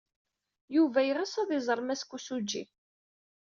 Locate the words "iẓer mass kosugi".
1.57-2.63